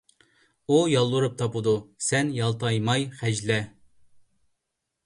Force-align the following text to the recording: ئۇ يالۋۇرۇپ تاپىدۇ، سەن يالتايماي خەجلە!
ئۇ 0.69 0.77
يالۋۇرۇپ 0.91 1.35
تاپىدۇ، 1.41 1.75
سەن 2.07 2.33
يالتايماي 2.41 3.07
خەجلە! 3.21 3.61